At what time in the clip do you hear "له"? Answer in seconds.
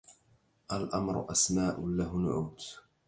1.85-2.17